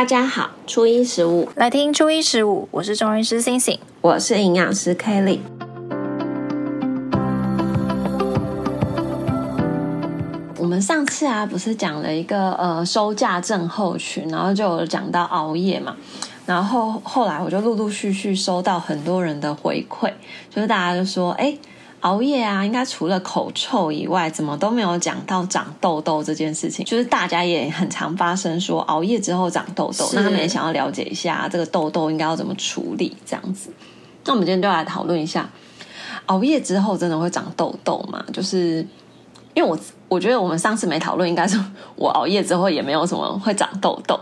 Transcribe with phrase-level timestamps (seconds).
[0.00, 5.40] 大家好，初一十五来听初一十五，我是中医师星星，我是营养师 Kelly。
[10.56, 15.94] 我们上次啊，不是讲了一个呃收假症候群，然后就有讲到熬夜嘛，
[16.46, 20.10] 然后后来我就陆陆续续收到很多人的回馈，
[20.48, 21.54] 就是大家就说，哎。
[22.00, 26.84] 熬夜啊，应该除了口臭以外，怎么都没有讲到长痘痘这件事情。
[26.84, 33.70] 就是大家也很常发生说熬夜之后长痘痘，那他们也想要了解一下这个痘痘应该要怎么处理这样子。
[34.24, 35.48] 那我们今天就来讨论一下，
[36.26, 38.24] 熬夜之后真的会长痘痘吗？
[38.32, 38.86] 就是
[39.52, 41.62] 因为我我觉得我们上次没讨论，应该是
[41.96, 44.18] 我熬夜之后也没有什么会长痘痘。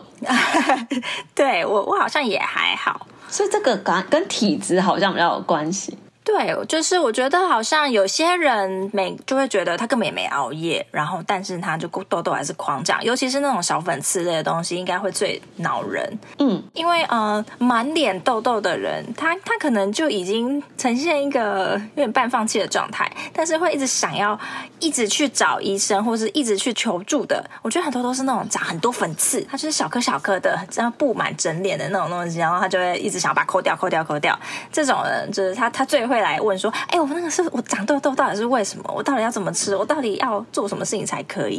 [1.32, 5.96] 对，我我好像也还好，所以这个跟跟体质好像比较有关系。
[6.28, 16.18] 对，就是我觉得好像有些人每就会觉得他根本也没熬夜，然后但是他就痘痘还是狂长，尤其是那种小粉刺类的东西，应该会最恼人。
[16.38, 24.38] 嗯，因为呃满脸痘痘的人，他他可能就已经呈现一个有点半放弃的状态，但是会一直想要
[24.80, 27.42] 一直去找医生，或是一直去求助的。
[27.62, 34.38] 我觉得很多都是那种长很多粉刺，他就是小颗小颗的，这样布满整脸的那种东西，然后他就会一直想要把它抠掉、抠掉、抠掉。
[34.70, 36.17] 这种人就是他，他最会。
[36.18, 38.92] 会来问说：“哎，我那个是我长痘痘，到底是为什么？
[38.94, 39.74] 我到底要怎么吃？
[39.76, 41.58] 我到底要做什么事情才可以？”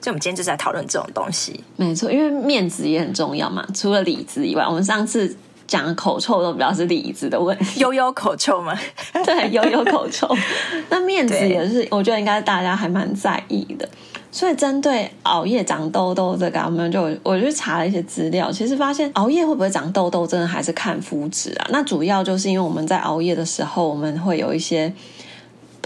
[0.00, 1.62] 所以，我们今天就是在讨论这种东西。
[1.76, 3.64] 没错，因为面子也很重要嘛。
[3.74, 7.80] 除了里子以外，我们上次讲的口臭都比较是里子的问题。
[7.80, 8.78] 悠悠口臭吗？
[9.24, 10.28] 对，悠悠口臭。
[10.90, 13.88] 那面子也是，我觉得应该大家还蛮在意的。
[14.30, 21.66] 所以针对熬夜长痘痘这个，我们就我去查了一些资料，其实发现熬夜会不会长痘痘，真的还是看肤质啊。
[21.68, 24.90] 那主要就是因为我们在熬夜的时候，我们会有一些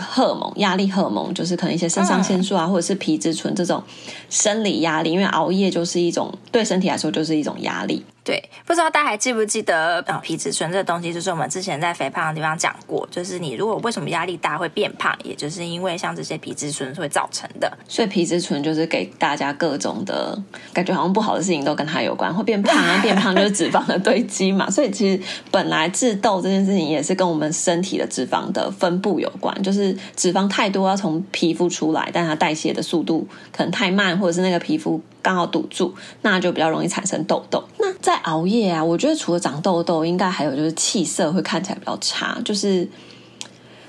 [0.01, 3.83] 荷尔蒙，压力荷尔蒙，就是可能一些肾上腺素啊，嗯、或者是皮质醇这种
[4.31, 5.11] 生理压力。
[5.11, 8.05] 因为熬夜就是一种对身体来说就是一种压力。
[8.27, 10.19] 对，不知道大家还记不记得啊？
[10.21, 17.73] 皮质醇这个东西，就是我们之前在肥胖的地方讲过，就是你如果为什么压力大会变胖，也就是因为像这些皮质醇会造成的。
[17.87, 20.37] 所以皮质醇就是给大家各种的
[20.73, 24.69] 感觉，好像不好的事情都跟它有关，会变胖啊， 变胖就是脂肪的堆积嘛。
[24.69, 25.23] 所以其实
[25.53, 35.01] 本来致痘这件事情也是跟我们身体的脂肪的分布有关，就是脂肪太多要从皮肤出来，但它代谢的速度可能太慢，或者是那个皮肤。
[35.27, 35.93] 刚好堵住，
[36.23, 37.61] 那就比较容易产生痘痘。
[37.81, 42.39] 那在熬夜啊，我觉得除了长痘痘，应该还有就是气色会看起来比较差。
[42.45, 42.89] 就是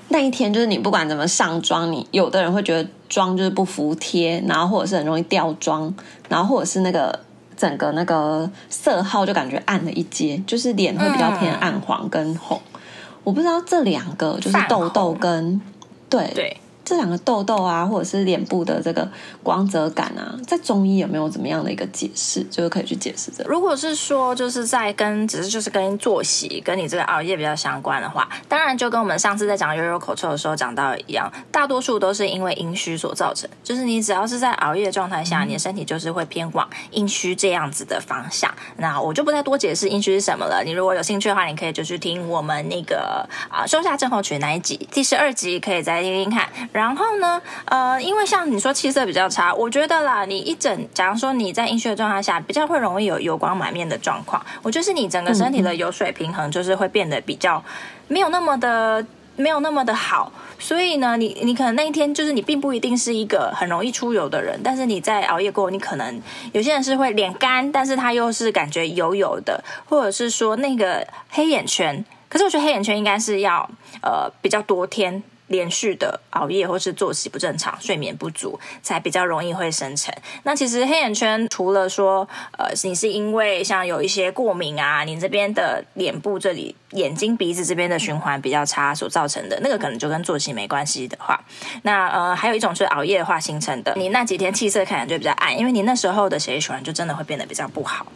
[0.08, 5.94] 那一天，就是你不管怎么上妆，你有的人会觉得妆就是不服帖，然后或者是很容易掉妆，
[6.28, 7.16] 然后或者是那个
[7.56, 12.60] 整个那个色号就感觉暗了一阶，就是脸会比较偏暗黄跟红。
[12.74, 12.80] 嗯、
[13.22, 15.60] 我不知道这两个就是痘痘跟
[16.10, 16.56] 对对。
[16.88, 19.06] 这两个痘痘啊，或者是脸部的这个
[19.42, 22.42] 光泽感啊，在中医有没有怎么样的一个解释？
[22.44, 23.50] 就是可以去解释这个。
[23.50, 33.46] 如果是说，就是在跟只是就是跟作息跟你这个熬夜比较相关的话，当然就跟我们上次在讲悠悠口臭的时候讲到一样，大多数都是因为阴虚所造成。
[33.62, 38.50] 就是你只要是在熬夜的状态下，你的身体就是会偏往阴虚这样子的方向。
[38.78, 40.62] 那我就不再多解释阴虚是什么了。
[40.64, 46.48] 你如果有兴趣的话，你可以就去听我们那个啊收下症候群那一集第十二集，可以再听听看。
[46.78, 54.40] 然后呢，呃，因为像你说气色比较差，我觉得啦，你一整，假如说你在阴虚的状态下，比较会容易有油光满面的状况。
[54.62, 57.60] 我觉得是你整个身体的油水平衡就是会变得比较
[58.06, 60.30] 没有那么的没有那么的好。
[60.60, 66.22] 所以呢，你你可能那一天就是你并不一定是一个很容易出油的人，但是你在熬夜过后，你可能
[66.52, 72.04] 有些人是会脸干，但是他又是感觉油油的，或者是说那个黑眼圈。
[72.28, 73.68] 可是我觉得黑眼圈应该是要
[74.00, 75.20] 呃比较多天。
[75.48, 80.14] 连续的熬夜或是作息不正常、睡眠不足，才比较容易会生成。
[80.44, 82.26] 那其实黑眼圈除了说，
[82.56, 91.38] 呃，你是因为像有一些过敏啊，你这边的脸部这里、眼睛、鼻子这边的循环比较差所造成的，那个可能就跟作息没关系的话，
[91.82, 93.94] 那呃，还有一种是熬夜的话形成的。
[93.96, 98.06] 你那几天气色看起来就比较暗，因为你那时候的血液循环就真的会变得比较不好。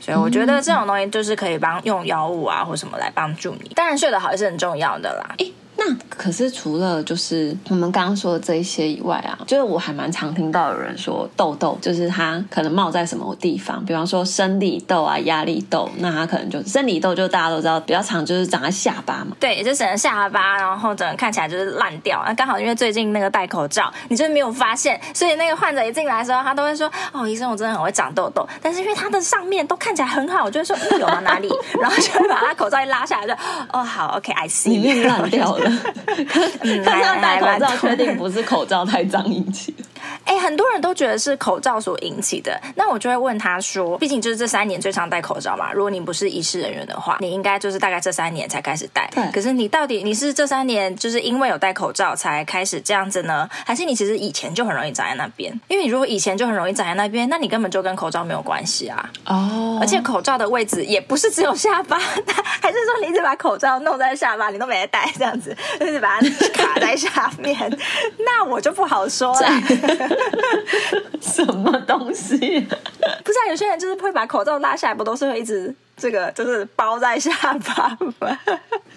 [0.00, 3.70] 所以我觉得这种东西就是可以帮用药物啊或什么来帮助你。
[3.74, 5.36] 当然睡得好也是很重要的啦。
[5.80, 19.36] 那可是除了就是我们刚刚说的这一些以外啊，就是我还蛮常听到有人说痘痘，就是它可能冒在什么地方，比方说生理痘啊、压力痘，那它可能就生理痘，就大家都知道比较常就是长在下巴嘛。
[19.38, 22.24] 对，就整个下巴，然后整个看起来就是烂掉。
[22.26, 31.20] 那刚好因为最近那个戴口罩，你就没有发现，所以那个患者一进来的时候，他都会说：“哦，医生，我真的很会长痘痘。”但是因为他的上面都看起来很好，我就会说：“嗯，有吗？
[31.20, 31.48] 哪里？”
[31.80, 33.32] 然后就会把他口罩一拉下来，就
[33.72, 35.70] ：“哦，好，OK，I see。”里面烂掉了。
[36.84, 39.84] 他这样戴口罩，确定不是口罩太脏引起的？
[40.24, 42.58] 哎，很多人都觉得是口罩所引起的。
[42.74, 45.72] 那我就会问他说，毕竟就是这三年最常戴口罩嘛。
[45.72, 49.08] 如果你不是医师人员的话，你应该就是大概这三年才开始戴。
[49.14, 49.24] 对。
[49.32, 55.52] 可是你到底你是这三年就是因为有戴口罩才开始这样子呢，还是你其实以前就很容易长在那边？
[55.68, 59.10] 因为你如果以前就很容易长在那边，那你根本就跟口罩没有关系啊。
[59.26, 59.78] 哦。
[59.80, 61.98] 而且口罩的位置也不是只有下巴，
[62.60, 67.56] 还是说你一直把口罩弄在下巴，你都没在戴这样子，就是把它卡在下面，
[68.24, 69.48] 那我就不好说了。
[71.20, 72.36] 什么东西？
[72.38, 78.38] 不是啊，有些人就是会把口罩拉下来，不都是会一直这个就是包在下巴吗？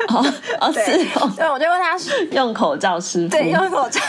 [0.08, 0.26] 哦
[0.60, 1.32] 哦，对是哦。
[1.36, 1.98] 对，我就问他
[2.32, 4.00] 用口罩师傅，对，用口罩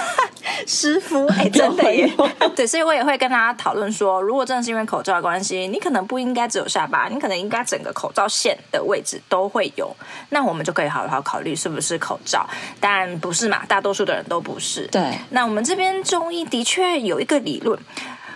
[0.66, 2.12] 师傅， 哎，真的耶。
[2.54, 9.94] 对，所以我也会跟他讨论说，如果真的是因为口罩的关系，你可能不应该只有下巴，你可能应该整个口罩线的位置都会有，
[10.30, 12.48] 那我们就可以好好考虑是不是口罩。
[12.80, 14.86] 但不是嘛，大多数的人都不是。
[14.88, 17.78] 对，那我们这边中医的确有一个理论。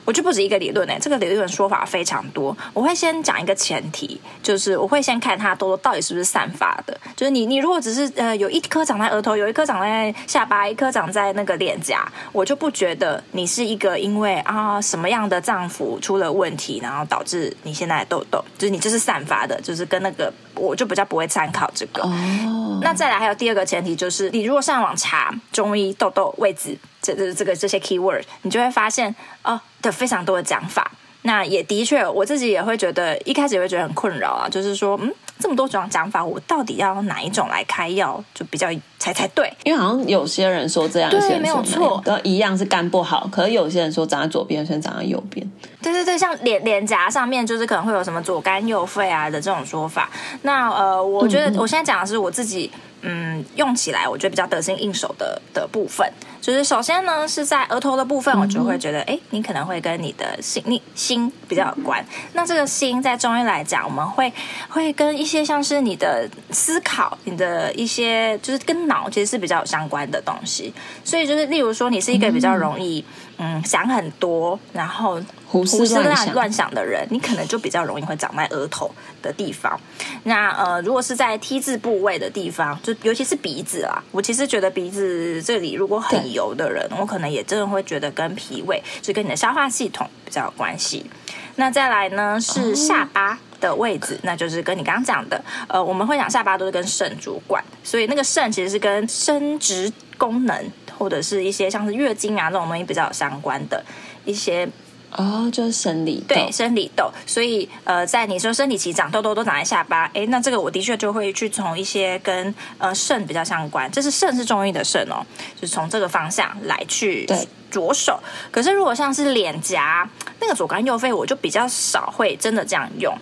[0.06, 2.56] 我就不止一个理论诶，这个理论说法非常多。
[2.72, 6.98] 我会先讲一个前提，就是我会先看它痘痘到底是不是散发的。
[7.14, 22.02] 就是你，你如果只是呃有一颗长在额头，有一颗长在下巴，一颗长在那个脸颊，我就不觉得你是一个因为啊什么样的脏腑出了问题，然后导致你现在的痘痘，就是你这是散发的，就是跟那个我就比较不会参考这个。
[22.02, 22.78] 哦。
[22.80, 26.78] 那再来还有第二个前提，就是你如果上网查中医痘痘位置。
[27.14, 29.14] 这这这个这些 keyword，你就会发现
[29.44, 30.90] 哦，的非常多的讲法。
[31.22, 34.48] 那也的确，我自己也会觉得，一开始也会觉得很困扰啊。
[34.48, 39.52] 就是说，嗯，这么多种讲法，我到底要用哪一种来开药，就比较才才对？
[39.64, 43.28] 因为好像有些人说这样，对，没有错，都一样是肝不好。
[43.32, 45.44] 可是有些人说长在左边，有些人长在右边。
[45.82, 50.08] 对对对，像脸脸颊上面，就是可能会有什么左肝右肺啊的这种说法。
[50.42, 52.70] 那呃，我觉得我现在讲的是我自己。
[53.08, 56.04] 嗯，用起来我觉得比较得心应手的的部分，
[56.40, 62.04] 就是首先呢是在额头的部分，我就会觉得，哎、嗯，你可能会跟你的心、你心比较有关。
[62.32, 64.32] 那这个心在中医来讲，我们会
[64.68, 70.74] 会跟一些像是你的思考、你的一些就是跟脑其实是比较有相关的东西。
[71.04, 73.04] 所以就是例如说，你是一个比较容易
[73.38, 75.22] 嗯，嗯想很多，然后。
[75.48, 78.90] 胡思乱想，乱想的人，你可能就比较容易会长在额头
[79.22, 79.80] 的地方。
[80.28, 91.06] 那呃，如果是在 T 字部位的地方，就尤其是鼻子啦，我其实觉得鼻子这里如果很油的人，我可能也真的会觉得跟脾胃，就跟你的消化系统比较有关系。
[91.54, 103.84] 那再来呢是下巴的位置，那就是跟你刚刚讲的，呃，我们会讲下巴都是跟肾主管，所以那个肾其实是跟生殖功能或者是一些像是月经啊这种东西比较有相关的
[104.24, 104.68] 一些。
[105.16, 115.24] 哦，就是生理痘，对，生理痘，所以呃，在你说生理期长痘痘都长在下巴，哎，那这个我的确就会去从一些跟呃肾比较相关，这是肾是中医的肾哦，
[115.60, 117.26] 就是从这个方向来去
[117.70, 118.20] 着手。
[118.50, 120.08] 可是如果像是脸颊
[120.40, 123.16] 那个左肝右肺，我就比较少会真的这样用。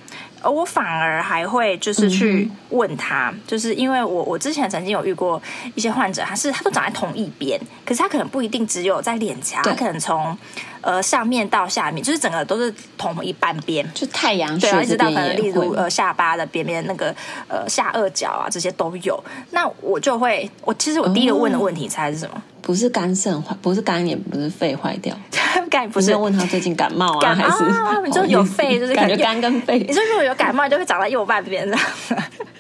[0.44, 5.41] 而我反而还会就是去问他，嗯、就是因为我我之前曾经有遇过
[5.75, 10.37] 一些患者，他是他都长在同一边，可是他可能不一定只有在脸颊，他可能从
[10.82, 17.14] 呃上面到下面，就是整个都是同一半边，就太阳穴，一直到可能例如呃下巴的边边那个
[17.49, 19.23] 呃下颚角啊这些都有。
[19.50, 22.37] 那我就会，我其实我第一个问的问题猜是什么？
[22.37, 25.14] 哦不是肝肾坏，不是肝也不是肺坏掉，
[25.70, 26.11] 肝不是。
[26.12, 27.62] 你问他最近感冒啊，还是
[28.06, 29.78] 你就有肺，就是感觉肝跟肺。
[29.81, 31.78] 你说如果有感冒，就会长在右半边上。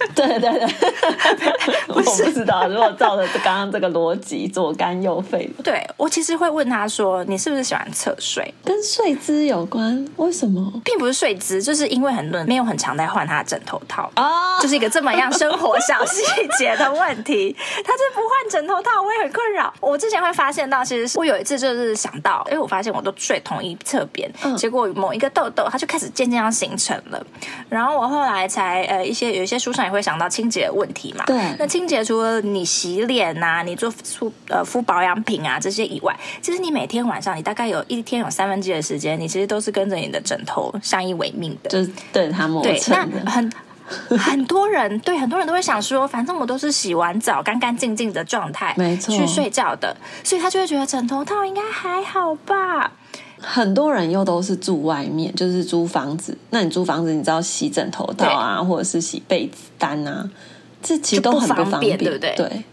[0.14, 0.68] 对对对，
[1.88, 2.68] 我不知道。
[2.68, 5.48] 如果照着刚刚这个逻辑，左肝右肺。
[5.62, 8.52] 对，我其实会问他说：“你是不是喜欢侧睡？
[8.64, 10.06] 跟睡姿有关？
[10.16, 10.72] 为什么？
[10.84, 16.22] 并不是睡姿，就是因为很多人没有很常在换他的枕头套哦，就是一个这么样生活小细
[16.58, 17.54] 节的问题。
[17.84, 19.72] 他这不换枕头套，我也很困扰。
[19.80, 27.26] 我之前会发现到，其实我有一次就是想到，因为我发现我都睡同一侧边，嗯、结果某一个痘痘，它就开始渐渐要形成了。
[27.68, 31.24] 然后我后来才呃一些有一些书上也会想到清洁的问题嘛。
[31.24, 31.36] 对。
[31.58, 43.10] 那清洁除了你洗脸呐、啊，你做敷呃敷保养品啊这些以外，其实你每天晚上你大概有一天有三分之一的时间，你其实都是跟着你的枕头相依为命的，就是对他磨蹭。
[43.10, 43.52] 对，那很。
[44.18, 52.90] 很多人对很多人都会想说，反正我都是洗完澡干干净净的状态，没错，去睡觉的，所以他就会觉得枕头套应该还好吧。
[53.46, 56.36] 很多人又都是住外面，就是租房子。
[56.50, 60.28] 那你租房子，你知道洗枕头套啊，或者是洗被子单啊，
[60.82, 62.34] 这其实都很不方便，对不对？
[62.36, 62.64] 对。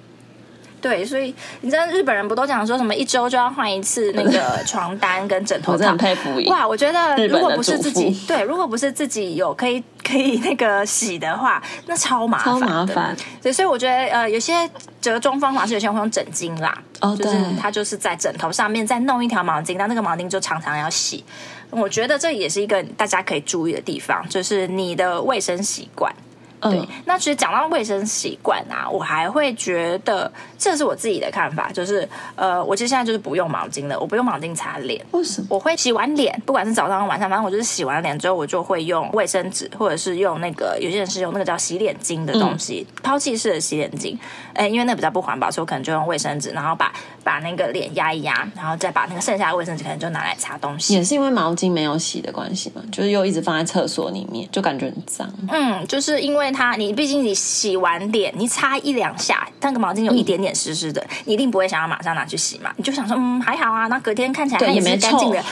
[0.82, 5.74] 对，所以你知道日本人不都讲说什么一周就要换一次那个床单跟枕头套？
[5.74, 6.50] 我真的很佩服你。
[6.50, 13.16] 哇，我觉得如果不是自己对，如果不是自己有可以可以那个洗的话，那超麻烦，超麻烦。
[13.42, 14.70] 对，所以我觉得呃，有些
[15.00, 21.24] 折中方法是有些人会用枕巾啦，哦，就是他就是在枕头上面再弄一条毛巾，但那个毛巾就常常要洗。
[21.70, 26.14] 我觉得这也是一个大家可以注意的地方，就是你的卫生习惯。
[26.62, 35.04] 对，嗯、那其实讲到卫生习惯啊，我还会觉得这是我自己的看法，就是呃，我其实现在就是不用毛巾了，我不用毛巾擦脸。
[35.12, 35.48] 为什么？
[35.50, 44.18] 我会洗完脸，不管是早上晚上，反正我就是洗完脸之后，我就会用卫生纸，或者是用那个有些人是用那个叫洗脸巾的东西，嗯、抛弃式的洗脸巾。
[44.54, 50.94] 哎，因为那比较不环保，所以我可能就用卫生纸，然后把把那个脸压一压，然后再把那个剩下的卫生纸可能就拿来擦东西。
[50.94, 55.28] 也是因为毛巾没有洗的关系嘛，就是又一直放在厕所里面，就感觉很脏。
[55.50, 65.44] 嗯，就是因为它，你毕竟你洗完脸，你擦一两下，那个毛巾有一点点湿湿的，嗯、你一定不会想要马上拿去洗嘛，你就想说，嗯，还好啊，那隔天看起来还是干净的，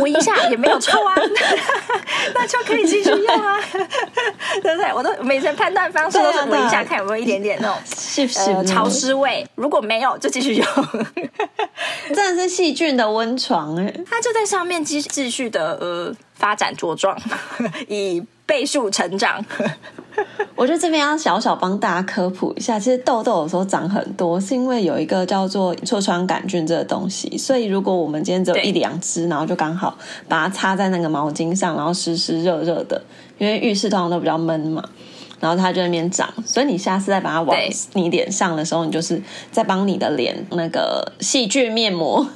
[0.00, 1.14] 闻一下也没有臭啊，
[2.34, 3.58] 那就可以继续用啊，
[4.62, 4.92] 对不对？
[4.94, 7.76] 我都每次判断方式都是闻一下，看有没有一点点那种。
[8.46, 10.66] 呃，潮湿味，如果没有就继续用，
[12.14, 17.16] 真的是细菌的温床哎，它就在上面继继续的呃发展茁壮，
[17.88, 19.42] 以倍数成长。
[20.56, 29.96] 我觉得这边要小小帮大家科普一下，其实痘痘有时候长很多，是因为有一个叫做痤疮杆菌这个东西，所以如果我们今天只有一两只，然后就刚好
[30.28, 33.00] 把它擦在那个毛巾上，然后湿湿热热的，
[33.38, 34.82] 因为浴室通常都比较闷嘛。
[35.38, 37.56] 然后它就在那边长，所以你下次再把它往
[37.94, 42.26] 你脸上的时候，你就是在帮你的脸那个细菌面膜。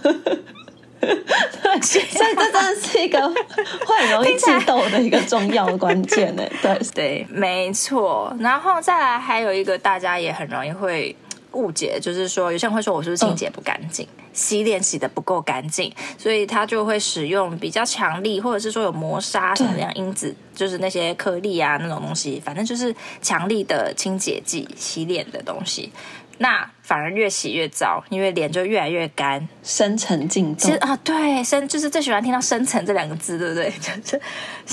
[1.00, 3.20] 对， 所以这真的是一个
[3.86, 6.42] 会很容易致痘的一个重要的关键呢。
[6.62, 8.34] 对 对，没错。
[8.40, 11.14] 然后再来还有一个大家也很容易会
[11.52, 14.06] 误解，就是说有些人会说我是不是清洁不干净？
[14.06, 25.92] 嗯洗脸洗的不够干净，所以他就会使用比较强力，或者是说有磨砂什么样因子，就是那些颗粒啊那种东西，反正就是强力的清洁剂洗脸的东西。
[26.38, 30.60] 那反而越洗越糟，因为脸就越来越干，深层进痘。
[30.60, 33.72] 其实啊，对，深就是最喜欢听到“深层”这两个字，对不对？
[33.80, 34.20] 就是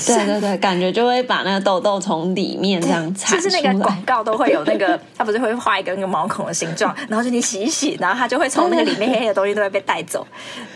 [0.06, 3.34] 对对对，感觉就会把那个痘痘从里面这样 擦。
[3.34, 10.26] 就是那个广告都会有那个， 它不是会画一个那个毛孔的形状，然后就你洗一洗，然后它就会从那个里面黑黑的东西都会被带走。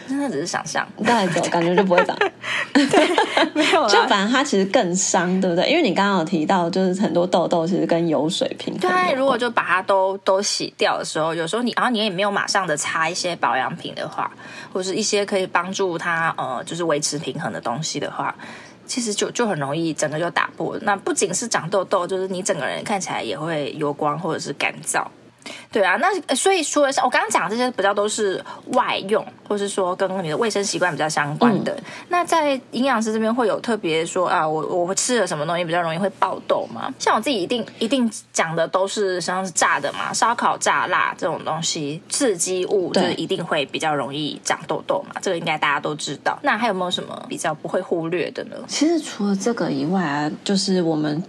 [0.09, 2.16] 真的只是想象带走，感觉就不会长。
[2.73, 3.09] 对，
[3.52, 3.87] 没有。
[3.88, 5.69] 就反正它其实更伤，对不对？
[5.69, 8.75] 因为你刚刚有提到，就是很多痘痘其实跟油水平。
[8.78, 11.25] 对，如果就把它都都洗掉的时候。
[11.35, 14.30] 有时候你，然后你也没有马上的擦一些保养品的话，
[14.73, 18.35] 或者是一些可以帮助它呃，就是维持平衡的东西的话，
[18.87, 20.78] 其实就就很容易整个就打破。
[20.83, 25.04] 那不仅是长痘痘，就是你整个人看起来也会油光或者是干燥。
[25.73, 31.73] 对啊，那所以说我刚刚讲的这些比较都是外用，或是说跟你的卫生习惯比较相关的。
[31.73, 36.93] 嗯、那在营养师这边会有特别说啊，我我吃了什么东西比较容易会爆痘吗？
[36.99, 46.38] 像我自己一定一定讲的都是像是炸的嘛，烧烤、炸辣这种东西，刺激物就是一定会比较容易长痘痘嘛，这个应该大家都知道。
[46.43, 48.57] 那还有没有什么比较不会忽略的呢？
[48.67, 51.23] 其实除了这个以外啊，就是我们。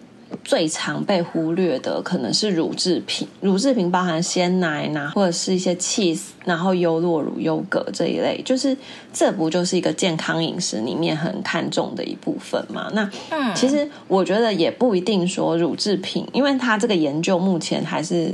[0.48, 8.76] 最常被忽略的可能是乳制品，乳制品包含鲜奶呐，或者是一些 cheese，然后优酪乳、优格这一类，就是
[9.12, 12.90] 这不就是一个健康饮食里面很看重的一部分嘛？
[12.94, 18.34] 那嗯，其实我觉得也不一定说乳制品，因为它这个研究目前还是。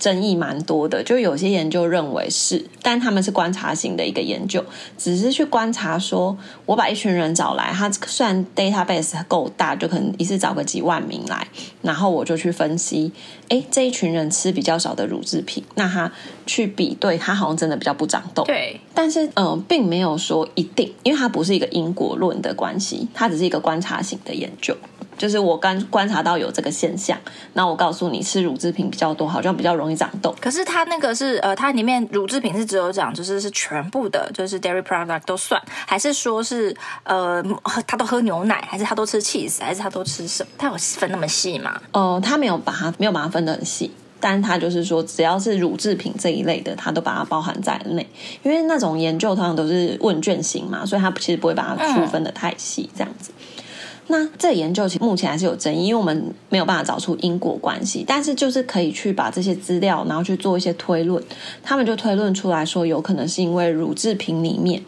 [0.00, 4.64] 争议蛮多的，就有些研究认为是，但他们是观察型的一个研究，
[4.96, 11.46] 只是去观察说，我把一群人找来，他算 database 够大，就可能一次找个几万名来，
[11.82, 13.12] 然后我就去分析，
[13.50, 16.10] 哎，这一群人吃比较少的乳制品，那他
[16.46, 18.42] 去比对，他好像真的比较不长痘。
[18.44, 24.74] 对，但是嗯、呃，并没有说一定，因为它不是一个因果论的关系，它只是一个观察型的研究。
[25.20, 27.14] 就是我刚观察到有这个现象，
[27.52, 30.34] 那我告诉你，吃乳制品比较多，好像比较容易长痘。
[30.40, 36.74] 可是它那个是呃，它里面乳制品是只有讲，就是是全部的，就是 dairy product 都算，还是说是
[37.04, 37.44] 呃，
[37.86, 40.50] 他都喝牛奶，还是他都吃 cheese，还是他都吃什么？
[40.56, 41.78] 他有分那么细吗？
[41.92, 48.08] 哦、呃，他没有把它没有把它分得很细，但他就是说，只要是乳制品这一类的，他都把它包含在内。
[48.42, 53.30] 因为那种研究通常都是问卷型嘛，所以他其实不会把它区分的太细，这样子。
[53.36, 53.59] 嗯
[54.08, 61.22] 那这研究其目前还是有争议，因为我们没有办法找出因果关系，但是就是可以去把这些资料，然后去做一些推论。
[61.62, 64.82] 他们就推论出来说，有可能是因为乳制品里面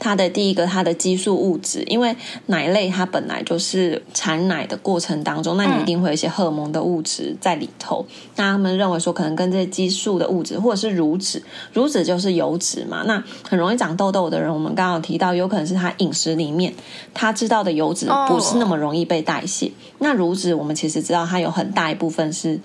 [0.00, 2.16] 它的第一个，它的激素物质，因为
[2.46, 8.04] 奶类它本来就是产奶的过程当中，那你一定会有一些荷尔蒙的物质在里头。
[8.34, 11.40] 那他们认为说，可能跟这些激素的物质，或者是乳脂，
[11.72, 16.74] 乳脂就是油脂嘛，那很容易长痘痘的人，我们刚刚提到，有可能是他饮食里面
[17.14, 19.70] 他知道的油脂不是那么容易被代谢。
[19.98, 22.58] 那乳脂，我们其实知道它有很大一部分是。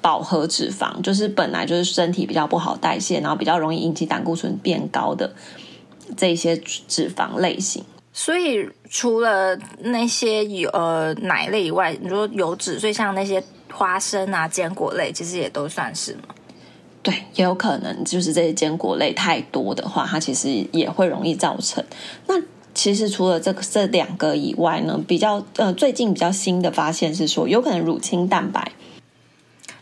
[0.00, 5.32] 饱和脂肪就是本来就是身体比较不好代谢，然后比较容易引起胆固醇变高的
[6.16, 7.84] 这些脂肪类型。
[8.12, 16.34] 所以除了那些油呃奶类以外，你说油脂，所以像那些花生啊、坚果类，其实也都算是吗？
[17.00, 21.84] 对，也有可能就是这些坚果类太多的话，它其实也会容易造成。
[22.26, 22.34] 那
[22.74, 28.72] 其实除了这个这两个以外呢，比较呃最近比较新的发现是说，有可能乳清蛋白。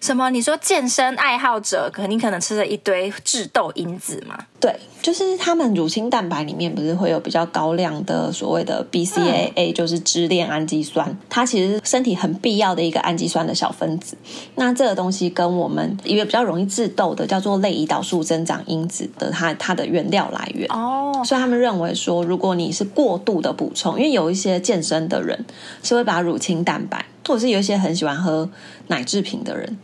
[0.00, 0.30] 什么？
[0.30, 4.38] 你说健身爱好者肯定可能吃了一堆致痘因子嘛？
[4.58, 14.16] 对，就是他们乳清蛋白里面不是会有比较高量的所谓的 BCAA，嗯，就是支链氨基酸，它其实身体很必要的一个氨基酸的小分子。
[14.56, 25.44] 那这个东西跟我们一个比较容易致痘的叫做类胰岛素增长因子的它它的原料来源哦，所以他们认为说，如果你是过度的补充，因为有一些健身的人
[25.82, 28.48] 是会把乳清蛋白，或者是有一些很喜欢喝
[28.88, 29.76] 奶制品的人。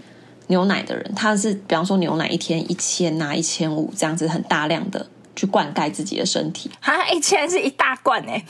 [0.49, 6.71] 牛奶的人，他是比方说牛奶一天一千呐，一千五这样子，很大量的去灌溉自己的身体。
[6.79, 8.45] 哈，一千是一大罐哎，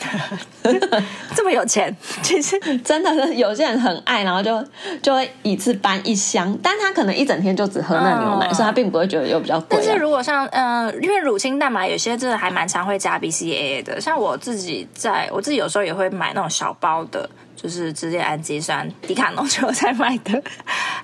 [1.37, 4.65] 这么有钱，其实真的是有些人很爱，然后就
[5.01, 9.81] 就会一次搬一箱，但他可能一整天就只喝那牛奶，哦、所以他并不会觉得有比较贵、啊。
[9.81, 17.31] 但是如果像呃，因为乳清蛋白有些真的还蛮常会加 BCAA 的，像我自己在我自己有时候也会买那种小包的。
[17.55, 20.43] 就是直接氨基酸，迪卡侬就在卖的，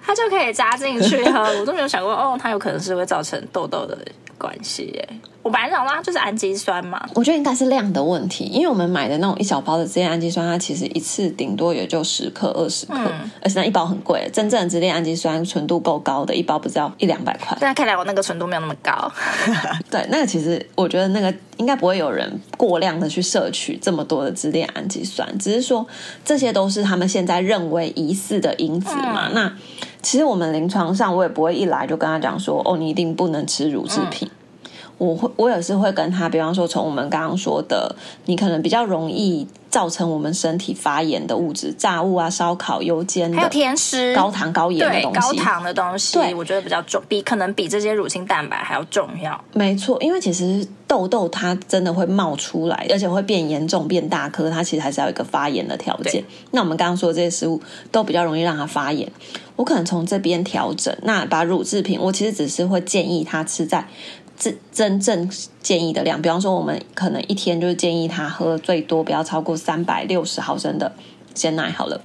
[0.02, 1.40] 它就可以加进去喝。
[1.60, 3.96] 我都没有想过，哦，它有可能是会造成痘痘的
[4.36, 5.08] 关系耶。
[5.48, 14.28] 我本来想说就是氨基酸嘛，我觉得应该是量的问题，因为我们买的那种一小包的支链氨基酸，它其实一次顶多也就十克、二十克，嗯、而且那一包很贵。
[14.30, 17.56] 真正的支链氨基酸纯度够高的，一包不知道一两百块。
[17.58, 19.10] 但看来我那个纯度没有那么高。
[19.90, 25.86] 对，那个其实我觉得那个应该不会有人过量的去摄取这么多的支链氨基酸，只是说
[26.26, 29.28] 这些都是他们现在认为疑似的因子嘛。
[29.28, 29.52] 嗯、那
[30.02, 34.28] 其实我们临床上我也不会一来就跟他讲说，哦，你一定不能吃乳制品。
[34.28, 34.34] 嗯
[34.98, 37.94] 我会，我也是会跟他，比方说，从我们刚刚说的，
[38.26, 49.40] 你可能比较容易造成我们身体发炎的物质，炸物啊、烧烤、油煎的，还有甜食、高糖高盐的东西，高糖的东西，对，我觉得比较重，比可能比这些乳清蛋白还要重要。
[49.52, 56.24] 没错，因为其实痘痘它真的会冒出来，而且会变严重、变大颗，它其实还是要有一个发炎的条件。
[56.50, 57.60] 那我们刚刚说的这些食物
[57.92, 59.08] 都比较容易让它发炎，
[59.54, 63.86] 我可能从这边调整，那把乳制品，我其实只是会建议他吃在。
[64.38, 65.28] 真真正
[65.60, 70.92] 建议的量，比方说，我们可能一天就是建议他喝最多不要超过三百六十毫升的
[71.34, 72.00] 鲜奶好了。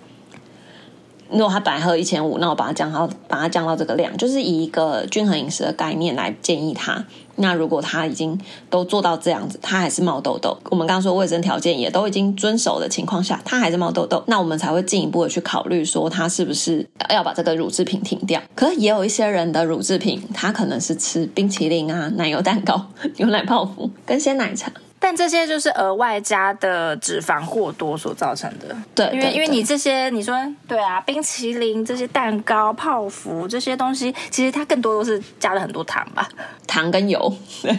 [1.34, 7.04] 如果他本来喝一千五，那我把它降到把它降到这个量，就是以一个均衡饮食的概念来建议他。
[7.36, 18.40] 那如果他已经都做到这样子，他还是冒痘痘，我们刚刚说卫生条件也都已经遵守的情况下，他还是冒痘痘，那我们才会进一步的去考虑说他是不是要把这个乳制品停掉。
[18.54, 22.86] 可也有一些人的乳制品，他可能是吃冰淇淋啊、奶油蛋糕、
[23.18, 24.72] 牛奶泡芙跟鲜奶茶。
[25.06, 30.34] 但这些就是额外加的脂肪过多所造成的，对，因为因为你这些你说
[30.66, 36.30] 对啊，冰淇淋这些蛋糕、泡芙这些东西，其实它更多都是加了很多糖吧，
[36.66, 37.20] 糖跟油，
[37.62, 37.78] 对，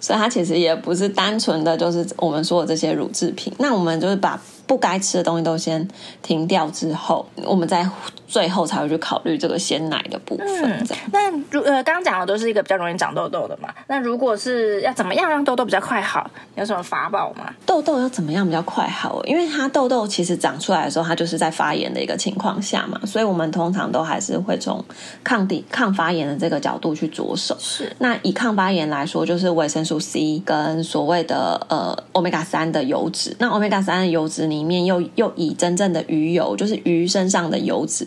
[0.00, 3.52] 所以它其实也不是单纯的就是我们说的这些乳制品。
[3.58, 4.40] 那我们就是把。
[4.66, 5.86] 不该吃的东西都先
[6.22, 7.88] 停掉之后，我们再
[8.26, 10.46] 最后才会去考虑这个鲜奶的部分。
[10.48, 13.68] 嗯、那如呃，刚刚讲的都是一个比较容易长痘痘的嘛。
[13.88, 17.52] 那如果是要怎么样让痘痘比较快好，有什么法宝吗？
[17.66, 19.22] 痘痘要怎么样比较快好？
[19.24, 24.82] 因为它痘痘其实长出来的时候，它就是在发炎的一个情况下嘛，所以我们通常都还是会从
[25.22, 27.54] 抗抵抗发炎的这个角度去着手。
[27.58, 27.94] 是。
[27.98, 33.36] 那以抗发炎来说，就是维生素 C 跟所谓的呃欧米伽三的油脂。
[33.38, 38.06] 那欧米伽三的油脂里面又又以真正的鱼油，就是鱼身上的油脂，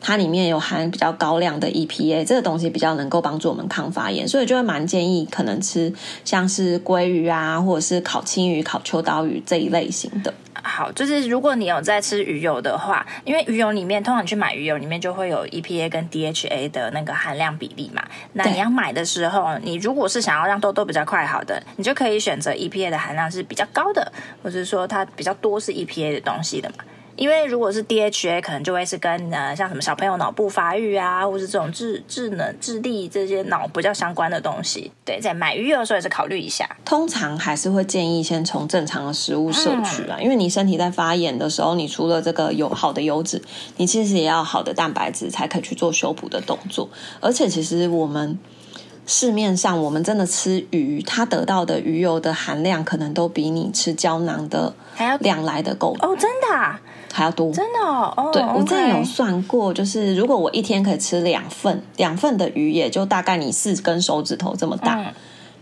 [0.00, 5.92] 它里面有含比较高量的 EPA，这个东西比较能够帮助我们抗发炎，所以就会蛮建议可能吃
[6.24, 10.32] 像是鲑鱼啊，或者是烤青鱼、烤秋刀鱼这一类型的。
[10.74, 18.02] 好，就是如果你有在吃鱼油的话，因为鱼油里面通常去买鱼油里面就会有 EPA 跟 DHA 的那个含量比例嘛。
[18.32, 24.10] 那你要买的时候，你如果是想要让痘痘比较快好的，你就可以选择 EPA 的含量是比较高的，
[24.42, 26.76] 或者说它比较多是 EPA 的东西的嘛。
[27.22, 34.90] 因为如果是 DHA，可能就会是跟呃像什么小朋友脑部发育啊，或是这种智智能、智力这些脑比较相关的东西。
[35.04, 36.68] 对，在买鱼油的时候也是考虑一下。
[36.84, 43.40] 通常还是会建议先从正常的食物摄取啊，嗯、因为你身体在发炎的时候，你除了这个有好的油脂，
[43.76, 46.88] 你其实也要好的蛋白质，才可以去做修补的动作。
[47.20, 48.36] 而且其实我们。
[49.04, 56.80] 市面上我们真的吃鱼，它得到的鱼油的含量可能都比你吃胶囊的还要量来的够哦，真的啊，
[57.12, 58.12] 还要多，真的哦。
[58.16, 65.06] 哦对，okay 我之前有算过，就是如果我一天可以吃两份，两份的鱼，也就大概你四根手指头这么大，嗯、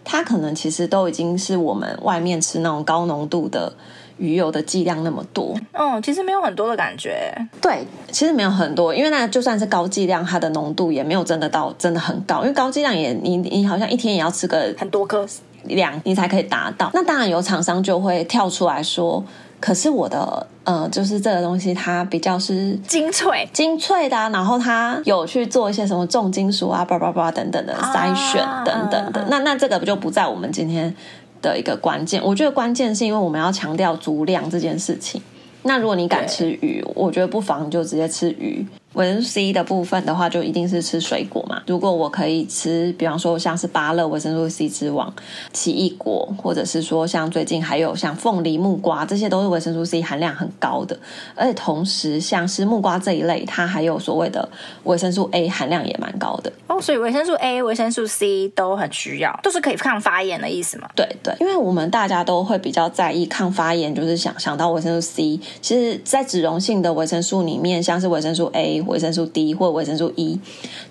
[0.05, 3.73] 它可能其实都已经是我们外面吃那种高浓度的。
[4.19, 7.35] 鱼油的剂量那么多，嗯，其实没有很多的感觉。
[7.59, 7.83] 对，
[8.13, 12.43] 其实没有很多，因为那就算是高剂量，它的浓度也没有真的到真的很高。
[12.43, 15.27] 因为高剂量也，你你好像一天也要吃个很多颗
[15.65, 16.91] 量，你才可以达到。
[16.93, 19.25] 那当然有厂商就会跳出来说，
[19.61, 29.21] 可是我的呃，就是这个东西它比较是精粹精粹的啊，然后它有去做一些什么重金属啊、叭叭叭等等的筛选等等的。
[29.21, 30.95] 啊、那那这个不就不在我们今天
[31.43, 35.21] 的一个关键，我觉得关键是因为我们要强调足量这件事情。
[35.63, 38.67] 那如果你敢吃鱼，我觉得不妨就直接吃鱼。
[38.95, 41.63] 维生素 C 的部分的话，就一定是吃水果嘛。
[41.67, 45.13] 如果我可以吃，比方说像是芭乐维生素 C 之王、
[45.53, 50.99] 奇异果，或者是说像最近还有像凤梨、木瓜，这些都是维生素 C 含量很高的。
[51.37, 54.49] 而且同时，像是木瓜这一类，它还有所谓的
[54.83, 56.53] 维生素 A 含量也蛮高的。
[56.67, 60.89] 哦，所以维生素 A、维生素 C 都很需要，都是可以抗发炎的意思嘛？
[60.97, 65.41] 对对，因为我们大家都会比较在意抗发炎，就是想想到维生素 C。
[65.63, 68.80] 其实，在脂溶性的维生素里面，像是维生素 A。
[68.83, 70.39] 维生素 D 或维生素 E，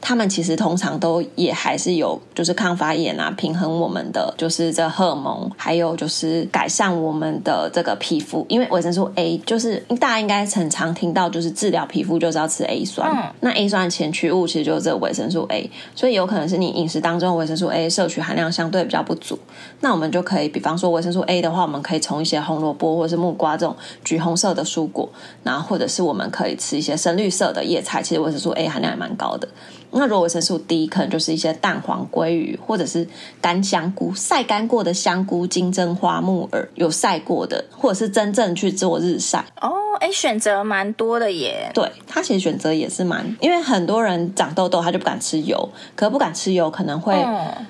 [0.02, 8.46] 它们其实通常都也还是有，就是抗发炎啊，平衡我们的就是这荷尔蒙，还有就是改善我们的这个皮肤。
[8.50, 13.10] 因为维生素 A 就是大家应该很常听到，就是治疗皮肤就是要吃 A 酸。
[13.10, 19.40] 嗯、那 A 酸的前驱物其实就是这个维生素 A，所以有可能是你饮食当中维生素 A 摄取含量相对比较不足。
[19.80, 25.10] 那我们就可以，比方说维生素 A 的话，我们可以从一些红萝卜或者是木瓜这种橘红色的蔬果，
[25.44, 27.79] 然后或者是我们可以吃一些深绿色的叶。
[27.82, 29.48] 菜其实维生素 A 含量也蛮高的。
[29.92, 33.08] 那如果维生素 D 可能就是一些蛋黄、鲑鱼，或者是
[33.42, 39.44] 干香菇、晒干过的香菇、金针花、木耳，有晒过的，或者是真正去做日晒。
[39.62, 41.72] 哦，哎，选择蛮多的耶。
[41.74, 47.16] 对，他其实选择也是蛮，因为很多人长痘痘，他就不敢吃油，可不敢吃油可能会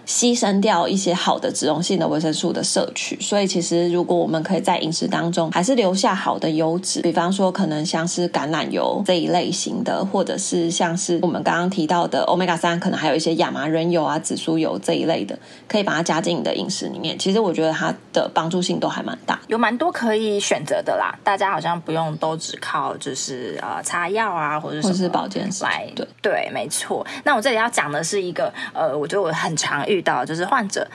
[0.05, 3.17] 牺牲掉一些好的脂溶性的维生素的摄取。
[3.21, 12.09] 所以其实如果我们可以在饮食当中还是留下好的油脂，比方说可能像是橄榄油这一类型的，或者是像是我们刚刚提到的。
[12.09, 17.15] 的 Omega 三可能还有一些亚麻仁油啊、紫苏油这一类的，可以把它加进你的饮食里面。
[17.19, 21.15] 其实我觉得它的帮助性都还蛮大，有蛮多可以选择的啦。
[21.23, 27.05] 大家好像不用都只靠就是呃擦药啊，或者是保健食来对对，没错。
[27.23, 30.87] 那我这里要讲的是一个呃，我觉得我很常遇到，就是患者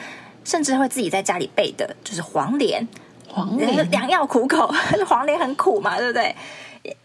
[0.45, 2.87] 甚至会自己在家里备的，就是黄连。
[3.27, 4.73] 黄连良药苦口，
[5.09, 6.33] 黄连很苦嘛，对不对？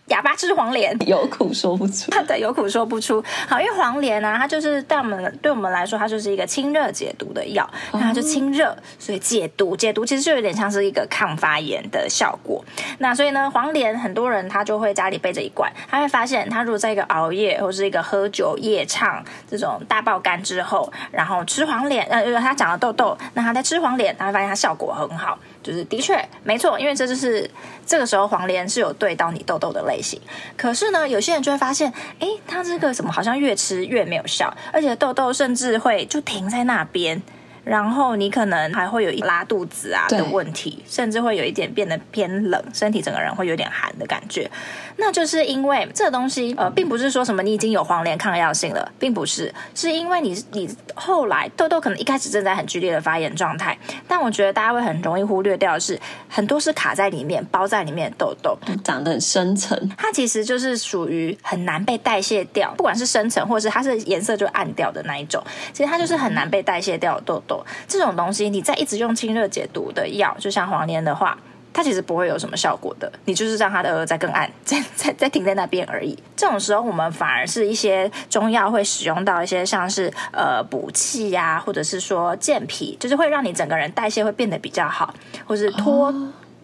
[0.10, 2.12] 哑巴吃黄连， 有苦说不出。
[2.28, 3.24] 对，有苦说不出。
[3.48, 7.68] 好，因为黄连呢、啊，它就是对我们对我们来说，它就是一个清热解毒的药。
[7.94, 9.76] 那它就清热，所以解毒。
[9.76, 12.64] 解毒其实就有点像是一个抗发炎的效果。
[13.00, 15.72] 那所以呢，黄连很多人他就会家里备着一罐。
[15.90, 25.38] 他会发现，他如果在一个熬夜或是一个喝酒夜唱这种大爆肝之后，然后吃黄连，呃，他长了痘痘，那他在吃黄连，他会发现它效果很好。
[25.62, 27.50] 就是的确没错，因为这就是
[27.86, 30.20] 这个时候黄连是有对到你痘痘的类型。
[30.56, 37.22] 可是呢，有些人就会发现，哎，它这个怎么好像越吃越没有效，而且痘痘甚至会就停在那边。
[37.70, 44.50] 然后你可能还会有一拉肚子啊的问题，甚至会有一点变得偏冷，身体整个人会有点寒的感觉。
[44.98, 53.78] 那就是因为这个东西，呃，并不是说什么你已经有黄连抗药性了，并不是，是因为你你后来痘痘可能一开始正在很剧烈的发炎状态，
[54.08, 67.59] 但我觉得大家会很容易忽略掉的是，很多是卡在里面、包在里面的痘痘，长得很深层，它其实就是属于很难被代谢掉，不管是深层或者是它是颜色就暗掉的那一种，其实它就是很难被代谢掉的痘痘。
[67.88, 71.38] 这种东西，你再一直用清热解毒的药，就像黄连的话，
[71.72, 73.12] 它其实不会有什么效果的。
[73.26, 76.18] 你就是让它的再更暗，再再再停在那边而已。
[76.36, 85.14] 这种时候，我们反而是一些中药会使用到一些像是呃补气呀，或者是说健脾，就是会让你整个人代谢会变得比较好，
[85.46, 86.14] 或是脱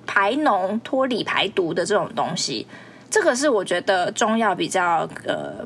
[0.08, 2.68] 排脓、脱里排毒的这种东西。
[3.10, 5.66] 这个是我觉得中药比较呃，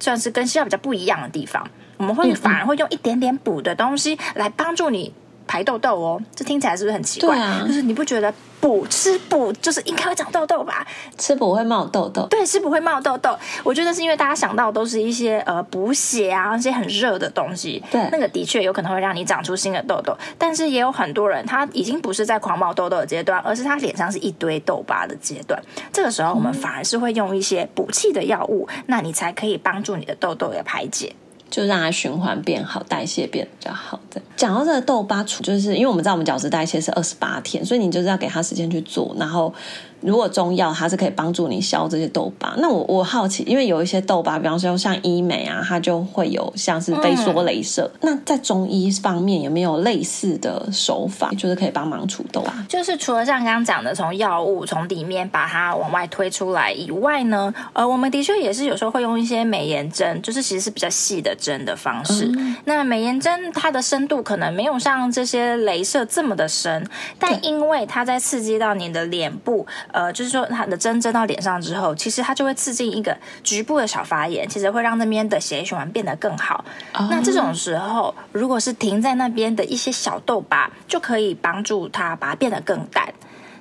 [0.00, 1.64] 算是跟西药比较不一样的地方。
[1.98, 5.12] 我们会反而会用一点点补的东西来帮助你
[5.46, 6.20] 排痘痘哦。
[6.34, 7.38] 这听起来是不是很奇怪？
[7.38, 8.32] 啊，就是你不觉得？
[8.60, 10.84] 补吃补就是应该会长痘痘吧？
[11.16, 13.30] 吃补会冒痘痘，对，吃补会冒痘痘。
[13.62, 20.12] 我觉得是因为大家想到都是一些呃补血啊，一些很热的东西，对，那个的确有可能会让你长出新的痘痘。
[20.36, 25.62] 但是也有很多人他已经不是在狂冒痘痘的阶段，而是他脸上是一堆痘疤的阶段。
[25.92, 31.14] 这个时候我们反而是会用一些补气的药物，嗯、那你才可以帮助你的痘痘的排解。
[31.50, 34.00] 就让它循环变好，代谢变比较好。
[34.10, 39.52] 的讲到这个痘疤除，就是因为我们知道我们角质代谢是二十八天，所以你就是要给它时间去做，然后。
[40.00, 47.90] 如果中药它是可以帮助你消这些痘疤，那我我好奇，因为有一些痘疤，比方说像医美啊，它就会有像是飞梭镭射。
[48.00, 52.52] 嗯、那在中医方面有没有类似的手法，就是可以帮忙除痘疤？
[52.68, 62.30] 就是除了像刚刚讲的，从药物从里面把它往外推出来以外呢，呃，我们的确也是有时候会用一些美颜针，就是其实是比较细的针的方式。
[62.36, 66.86] 嗯、那美颜针它的深度可能没有像这些镭射这么的深，
[67.18, 69.66] 但因为它在刺激到你的脸部。
[69.92, 76.64] 呃，就是说，它的针针到脸上之后，其实它就会刺激一个局部的小发炎，其实会让那边的血液循环变得更好。
[76.92, 77.08] Oh.
[77.10, 83.12] 那这种时候，如果是停在那边的一些小痘疤，就可以帮助它把它变得更淡。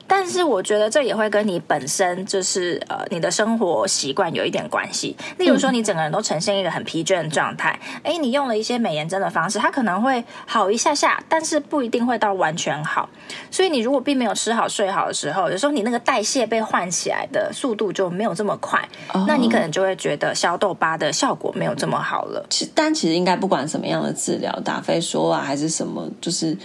[0.07, 5.15] 但是我觉得这也会跟你本身就是呃你的生活习惯有一点关系。
[5.37, 13.09] 例如说，你整个人都呈现一个很疲倦的状态，哎、嗯，你用了一些美颜针的方式，它可能会好一下下，但是不一定会到完全好。
[13.51, 18.79] 所以你如果并没有吃好睡好的时候，有时候你那个代谢被唤起来的速度就没有这么快，
[19.13, 22.45] 哦、那你可能就会觉得消痘疤的效果没有这么好了。
[22.49, 26.57] 其但其实应该不管什么样的治疗，打飞说啊还是什么，就是。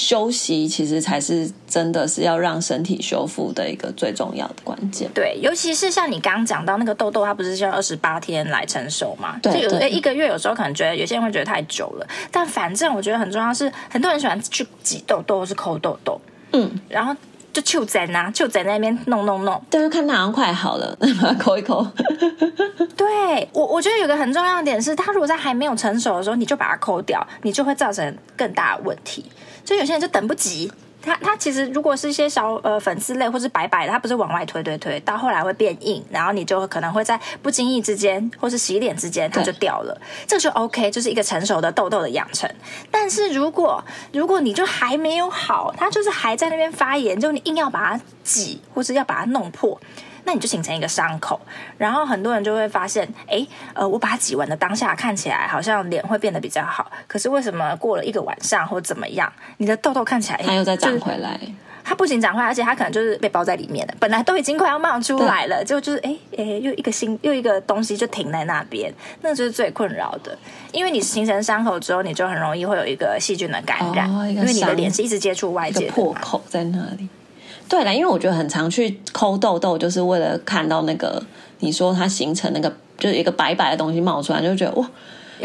[0.00, 5.10] 休息其实才是真的是要让身体修复的一个最重要的关键。
[5.12, 9.38] 对，尤其是像你刚刚讲到那个痘痘，它不是需要二十八天来成熟嘛？
[9.42, 12.06] 对，就有的一个月，有时候可能觉得有些人会觉得太久了。
[12.30, 16.18] 但反正我觉得很重要是，很多人喜欢去挤痘痘或是抠痘痘，
[16.54, 17.14] 嗯，然后
[17.52, 21.86] 就就在那就在那边弄弄弄，但是看它好像快好了， 把它抠一抠。
[22.96, 29.24] 对我，我觉得有个很重要的点是，它如果在还没有成熟的时候，你就把它抠掉，你就会造成更大的问题。
[29.64, 30.70] 所以有些人就等不及，
[31.02, 42.50] 它它其实如果是一些小呃粉刺类或是白白的，它不是往外推推推，到后来会变硬，然后你就可能会在不经意之间或是洗脸之间它就掉了，这就 OK，就是一个成熟的痘痘的养成。
[42.90, 49.80] 但是如果如果你就还没有好，它就是还在那边发炎，就你硬要把它挤或是要把它弄破。
[50.30, 51.40] 那你就形成一个伤口，
[51.76, 61.36] 然后很多人就会发现，哎，呃，我把它挤完的当下看起来好像脸会变得比较好，可是为什么过了一个晚上或怎么样，你的痘痘看起来它又再长回来？
[61.82, 70.38] 它不仅长回来，而且它可能就是被包在里面的，本来都已经快要冒出来了，就对就是哎哎，又一个新又一个东西就停在那边，那就是最困扰的，
[70.70, 77.08] 因为你形成伤口之后，你就很容易会有一个细菌的感染，哦、因为你的脸是一直接触外界的破口在那里。
[77.70, 81.22] 对了，因为我觉得很常去抠痘痘，就是为了看到那个
[81.60, 84.90] 你说它形成那个就是一个白白的东西冒出来，就觉得哇，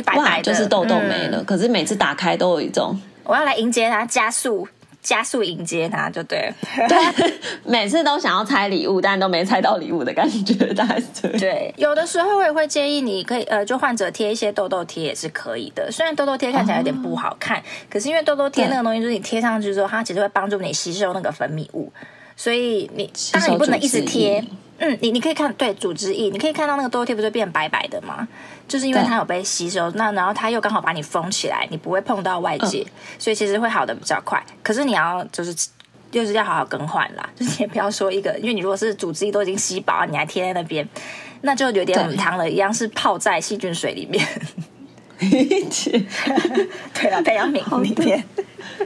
[0.03, 1.38] 白白就是痘痘没了。
[1.38, 4.67] 嗯、可是每次打开都有一种我要来迎接它，加速
[5.03, 6.55] 加速迎接它，就对了。
[6.89, 7.33] 对，
[7.63, 11.71] 每次都想要拆礼物，但都没拆到礼物的感觉，大概是对。
[11.77, 15.91] 有的时候我也会建议你可以呃，就患者贴一些痘痘贴也是可以的。
[15.91, 21.91] 虽然痘痘贴看起来有点不好看，哦、可是因为痘痘贴那个东西，就是你贴上去之后，它其实会帮助你吸收那个分泌物。
[22.36, 24.43] 所以你当然你不能一直贴，
[24.80, 28.28] 嗯，你你可以看对组织液，你可以看到那个痘痘贴不是变白白的吗？
[28.67, 34.43] 就是因为它有被吸收，那然后它又刚好把你封起来，你不会碰到外界，嗯、所以其实会好的比较快。
[34.63, 35.56] 可是你要就是
[36.12, 40.88] 就是要好好更换啦，就是也不要说一个，因为你如果是组织液都已经吸饱，你还贴在那边，
[41.41, 44.26] 那就有点母汤了一样，是泡在细菌水里面。
[46.93, 48.23] 对啊，培养皿里面。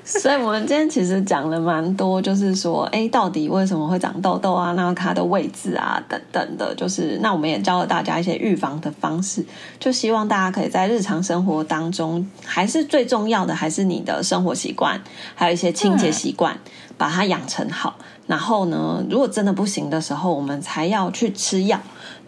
[0.04, 4.74] 所以，我们今天其实讲了蛮多，就是说，哎，到底为什么会长痘痘啊？
[4.74, 9.44] 那它的位置啊，等等的，就是那我们也教了大家一些预防的方式，
[9.80, 15.02] 就希望大家可以在日常生活当中，还是最重要的，还是你的生活习惯，
[15.34, 17.96] 还有一些清洁习惯，嗯、把它养成好。
[18.28, 21.80] 然后呢，如果真的不行的时候，我们才要去吃药。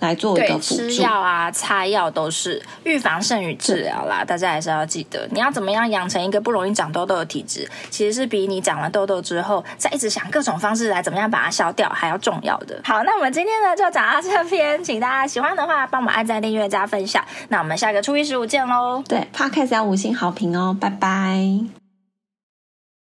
[0.01, 4.25] 来做一个辅助，吃药啊、擦药都是预防胜于治疗啦。
[4.25, 12.77] 大家还是要记得，你要怎么样养成一个不容易长痘痘的体质，其实是比你长了痘痘之后再一直想各种方式来怎么样把它消掉还要重要的。
[12.83, 17.23] 好，那我们今天呢就讲到这边，请大家喜欢的话帮我们按赞、订阅、加分享。
[17.47, 19.03] 那我们下个初一十五见喽！
[19.07, 21.80] 对，Podcast 要五星好评哦，拜拜。